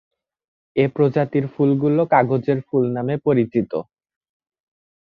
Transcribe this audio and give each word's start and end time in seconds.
এ 0.75 0.85
প্রজাতির 0.95 1.45
ফুলগুলো 1.53 2.01
"কাগজের 2.11 2.59
ফুল" 2.67 2.83
নামে 2.93 3.15
পরিচিত। 3.25 3.71